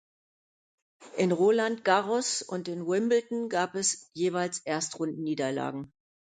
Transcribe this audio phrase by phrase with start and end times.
[1.17, 5.93] In Roland Garros und in Wimbledon gab es jeweils Erstrundenniederlagen.